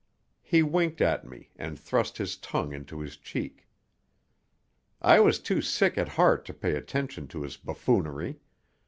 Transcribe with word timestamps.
He 0.41 0.63
winked 0.63 0.99
at 0.99 1.27
me 1.29 1.51
and 1.57 1.77
thrust 1.79 2.17
his 2.17 2.35
tongue 2.35 2.73
into 2.73 3.01
his 3.01 3.17
cheek. 3.17 3.67
I 4.99 5.19
was 5.19 5.37
too 5.37 5.61
sick 5.61 5.95
at 5.95 6.09
heart 6.09 6.43
to 6.45 6.55
pay 6.55 6.73
attention 6.73 7.27
to 7.27 7.43
his 7.43 7.55
buffoonery. 7.55 8.39